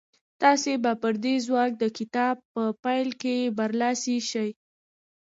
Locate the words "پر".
1.01-1.13